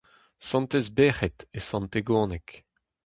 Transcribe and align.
Santez 0.49 0.87
Berc'hed 0.97 1.37
e 1.57 1.59
Sant-Tegoneg. 1.67 2.47